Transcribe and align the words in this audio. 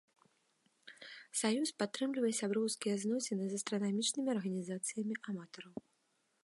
Саюз 1.41 1.69
падтрымлівае 1.81 2.31
сяброўскія 2.41 2.95
зносіны 3.05 3.43
з 3.51 3.61
астранамічнымі 3.61 4.29
арганізацыямі 4.35 5.13
аматараў. 5.33 5.73